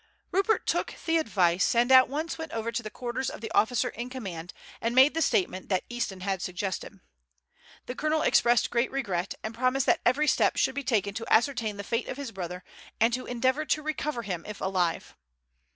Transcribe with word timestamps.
Rupert 0.31 0.65
took 0.65 0.95
the 1.05 1.19
advice, 1.19 1.75
and 1.75 1.91
at 1.91 2.09
once 2.09 2.35
went 2.35 2.53
over 2.53 2.71
to 2.71 2.81
the 2.81 2.89
quarters 2.89 3.29
of 3.29 3.39
the 3.39 3.51
officer 3.51 3.89
in 3.89 4.09
command 4.09 4.51
and 4.81 4.95
made 4.95 5.13
the 5.13 5.21
statement 5.21 5.69
that 5.69 5.83
Easton 5.89 6.21
had 6.21 6.41
suggested. 6.41 6.99
The 7.85 7.93
colonel 7.93 8.23
expressed 8.23 8.71
great 8.71 8.89
regret, 8.89 9.35
and 9.43 9.53
promised 9.53 9.85
that 9.85 10.01
every 10.03 10.27
step 10.27 10.57
should 10.57 10.73
be 10.73 10.81
taken 10.83 11.13
to 11.13 11.31
ascertain 11.31 11.77
the 11.77 11.83
fate 11.83 12.07
of 12.07 12.17
his 12.17 12.31
brother 12.31 12.63
and 12.99 13.13
to 13.13 13.27
endeavour 13.27 13.63
to 13.65 13.83
recover 13.83 14.23
him 14.23 14.43
if 14.47 14.59
alive. 14.59 15.15